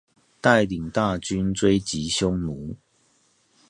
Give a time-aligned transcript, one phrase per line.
[0.41, 2.75] 帶領大軍追擊匈奴